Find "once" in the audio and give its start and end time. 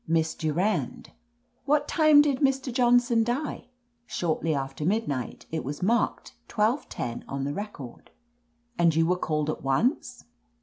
9.61-10.23